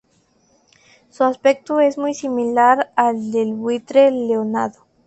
[1.11, 4.87] Su aspecto es muy similar al del buitre leonado.